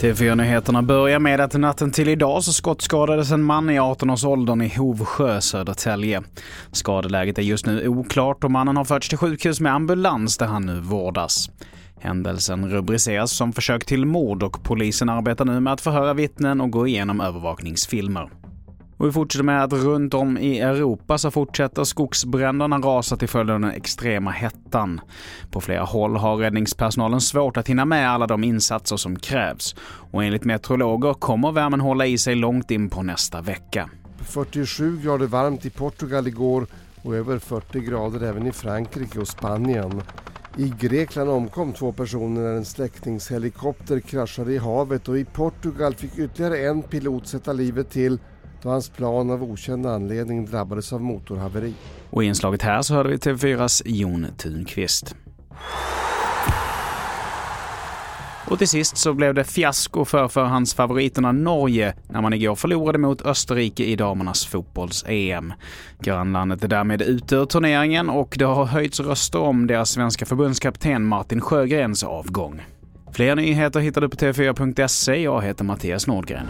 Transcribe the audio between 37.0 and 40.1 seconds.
och över 40 grader även i Frankrike och Spanien.